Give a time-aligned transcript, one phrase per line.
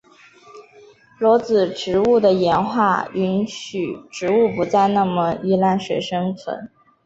[1.19, 6.71] 裸子植物的演化允许植物不再那么依赖水生存。